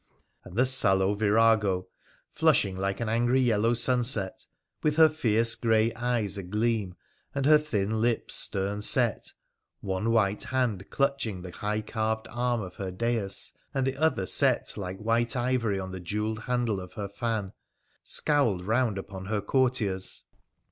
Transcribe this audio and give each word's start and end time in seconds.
And 0.43 0.55
the 0.57 0.65
sallow 0.65 1.13
virago, 1.13 1.85
flush 2.31 2.65
ing 2.65 2.75
like 2.75 2.99
an 2.99 3.07
angry 3.07 3.39
yellow 3.39 3.75
sunset, 3.75 4.47
with 4.81 4.95
her 4.95 5.07
fierce 5.09 5.53
grey 5.53 5.93
eyes 5.93 6.39
agleam, 6.39 6.95
and 7.35 7.45
her 7.45 7.59
thin 7.59 8.01
lips 8.01 8.35
stern 8.35 8.81
set, 8.81 9.31
one 9.79 10.09
white 10.09 10.45
hand 10.45 10.89
clutching 10.89 11.43
the 11.43 11.51
high 11.51 11.81
carved 11.81 12.25
arm 12.31 12.61
of 12.61 12.77
her 12.77 12.89
dais, 12.89 13.53
and 13.75 13.85
the 13.85 13.95
other 13.97 14.25
set 14.25 14.75
like 14.75 14.97
white 14.97 15.35
ivory 15.35 15.79
on 15.79 15.91
the 15.91 15.99
jewelled 15.99 16.39
handle 16.39 16.79
of 16.79 16.93
her 16.93 17.07
fan, 17.07 17.53
scowled 18.03 18.65
round 18.65 18.97
upon 18.97 19.27
her 19.27 19.39
courtiers. 19.39 20.23